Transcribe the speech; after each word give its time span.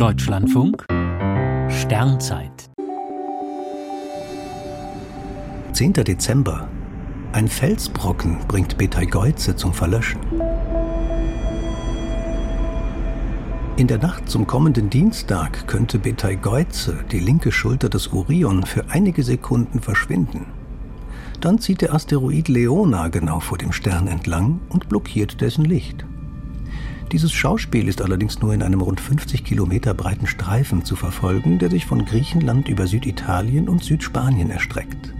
Deutschlandfunk 0.00 0.86
Sternzeit 1.68 2.70
10. 5.74 5.92
Dezember. 5.92 6.70
Ein 7.32 7.46
Felsbrocken 7.48 8.38
bringt 8.48 8.78
Betelgeuse 8.78 9.56
zum 9.56 9.74
Verlöschen. 9.74 10.20
In 13.76 13.88
der 13.88 13.98
Nacht 13.98 14.30
zum 14.30 14.46
kommenden 14.46 14.88
Dienstag 14.88 15.66
könnte 15.66 15.98
Betelgeuse, 15.98 17.04
die 17.12 17.20
linke 17.20 17.52
Schulter 17.52 17.90
des 17.90 18.10
Orion, 18.10 18.62
für 18.62 18.86
einige 18.88 19.22
Sekunden 19.22 19.80
verschwinden. 19.80 20.46
Dann 21.42 21.58
zieht 21.58 21.82
der 21.82 21.92
Asteroid 21.92 22.48
Leona 22.48 23.08
genau 23.08 23.40
vor 23.40 23.58
dem 23.58 23.72
Stern 23.72 24.06
entlang 24.06 24.60
und 24.70 24.88
blockiert 24.88 25.42
dessen 25.42 25.66
Licht. 25.66 26.06
Dieses 27.12 27.32
Schauspiel 27.32 27.88
ist 27.88 28.02
allerdings 28.02 28.40
nur 28.40 28.54
in 28.54 28.62
einem 28.62 28.80
rund 28.80 29.00
50 29.00 29.42
Kilometer 29.42 29.94
breiten 29.94 30.28
Streifen 30.28 30.84
zu 30.84 30.94
verfolgen, 30.94 31.58
der 31.58 31.68
sich 31.68 31.84
von 31.84 32.04
Griechenland 32.04 32.68
über 32.68 32.86
Süditalien 32.86 33.68
und 33.68 33.82
Südspanien 33.82 34.48
erstreckt. 34.48 35.12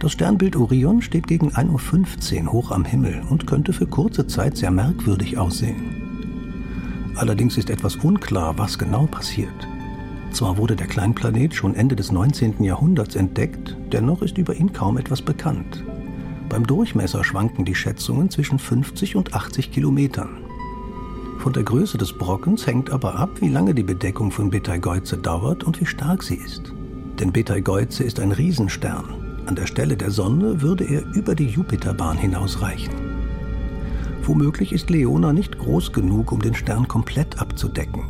Das 0.00 0.12
Sternbild 0.12 0.56
Orion 0.56 1.00
steht 1.00 1.28
gegen 1.28 1.52
1.15 1.52 2.46
Uhr 2.46 2.52
hoch 2.52 2.70
am 2.72 2.84
Himmel 2.84 3.22
und 3.30 3.46
könnte 3.46 3.72
für 3.72 3.86
kurze 3.86 4.26
Zeit 4.26 4.56
sehr 4.56 4.72
merkwürdig 4.72 5.38
aussehen. 5.38 7.12
Allerdings 7.14 7.56
ist 7.56 7.70
etwas 7.70 7.96
unklar, 7.96 8.58
was 8.58 8.76
genau 8.76 9.06
passiert. 9.06 9.68
Zwar 10.32 10.56
wurde 10.56 10.74
der 10.74 10.86
Kleinplanet 10.88 11.54
schon 11.54 11.74
Ende 11.74 11.94
des 11.94 12.10
19. 12.10 12.64
Jahrhunderts 12.64 13.14
entdeckt, 13.14 13.76
dennoch 13.92 14.22
ist 14.22 14.38
über 14.38 14.56
ihn 14.56 14.72
kaum 14.72 14.96
etwas 14.98 15.22
bekannt. 15.22 15.84
Beim 16.48 16.66
Durchmesser 16.66 17.22
schwanken 17.22 17.64
die 17.64 17.76
Schätzungen 17.76 18.28
zwischen 18.30 18.58
50 18.58 19.14
und 19.14 19.34
80 19.34 19.70
Kilometern. 19.70 20.39
Von 21.40 21.54
der 21.54 21.62
Größe 21.62 21.96
des 21.96 22.12
Brockens 22.12 22.66
hängt 22.66 22.90
aber 22.90 23.14
ab, 23.14 23.30
wie 23.40 23.48
lange 23.48 23.74
die 23.74 23.82
Bedeckung 23.82 24.30
von 24.30 24.50
Betelgeuse 24.50 25.16
dauert 25.16 25.64
und 25.64 25.80
wie 25.80 25.86
stark 25.86 26.22
sie 26.22 26.34
ist. 26.34 26.74
Denn 27.18 27.32
Betelgeuse 27.32 28.04
ist 28.04 28.20
ein 28.20 28.32
Riesenstern. 28.32 29.42
An 29.46 29.56
der 29.56 29.64
Stelle 29.64 29.96
der 29.96 30.10
Sonne 30.10 30.60
würde 30.60 30.84
er 30.84 31.02
über 31.14 31.34
die 31.34 31.46
Jupiterbahn 31.46 32.18
hinausreichen. 32.18 32.92
Womöglich 34.22 34.70
ist 34.70 34.90
Leona 34.90 35.32
nicht 35.32 35.58
groß 35.58 35.94
genug, 35.94 36.30
um 36.30 36.42
den 36.42 36.54
Stern 36.54 36.86
komplett 36.86 37.40
abzudecken. 37.40 38.02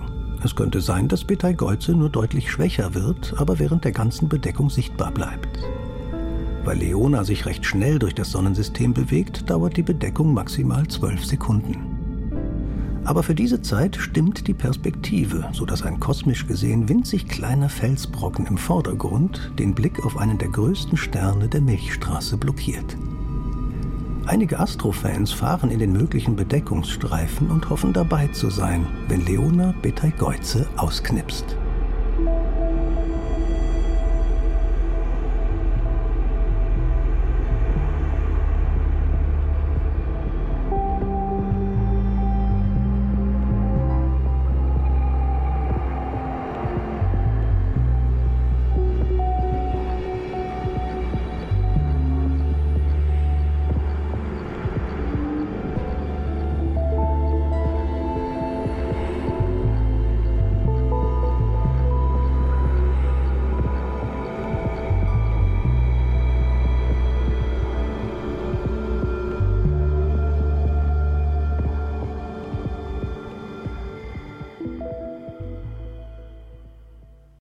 Es 0.43 0.57
könnte 0.57 0.81
sein, 0.81 1.07
dass 1.07 1.23
Betelgeuse 1.23 1.93
nur 1.93 2.11
deutlich 2.11 2.51
schwächer 2.51 2.95
wird, 2.97 3.35
aber 3.37 3.61
während 3.61 3.85
der 3.85 3.93
ganzen 3.93 4.29
Bedeckung 4.29 4.71
sichtbar 4.71 5.13
bleibt. 5.13 5.61
Weil 6.65 6.79
Leona 6.79 7.23
sich 7.23 7.47
recht 7.47 7.65
schnell 7.65 8.01
durch 8.01 8.17
das 8.17 8.33
Sonnensystem 8.33 8.93
bewegt, 8.93 9.49
dauert 9.49 9.77
die 9.77 9.85
Bedeckung 9.85 10.35
maximal 10.35 10.89
zwölf 10.89 11.25
Sekunden. 11.25 11.90
Aber 13.05 13.23
für 13.23 13.35
diese 13.35 13.63
Zeit 13.63 13.97
stimmt 13.97 14.47
die 14.47 14.55
Perspektive, 14.55 15.49
sodass 15.53 15.83
ein 15.83 16.01
kosmisch 16.01 16.47
gesehen 16.47 16.89
winzig 16.89 17.29
kleiner 17.29 17.69
Felsbrocken 17.69 18.47
im 18.47 18.59
Vordergrund 18.59 19.53
den 19.59 19.75
Blick 19.75 20.05
auf 20.05 20.17
einen 20.17 20.39
der 20.39 20.49
größten 20.49 20.97
Sterne 20.97 21.49
der 21.49 21.61
Milchstraße 21.61 22.37
blockiert. 22.37 22.97
Einige 24.27 24.61
Astrofans 24.61 25.33
fahren 25.33 25.71
in 25.71 25.79
den 25.79 25.93
möglichen 25.93 26.37
Bedeckungsstreifen 26.37 27.51
und 27.51 27.69
hoffen 27.71 27.93
dabei 27.93 28.29
zu 28.29 28.51
sein, 28.51 28.87
wenn 29.09 29.25
Leona 29.25 29.75
Betelgeuse 29.83 30.69
ausknipst. 30.77 31.57